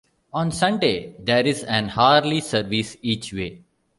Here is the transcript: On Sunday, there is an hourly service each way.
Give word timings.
On 0.33 0.51
Sunday, 0.51 1.13
there 1.19 1.45
is 1.45 1.63
an 1.63 1.91
hourly 1.95 2.39
service 2.41 2.97
each 3.03 3.31
way. 3.33 3.61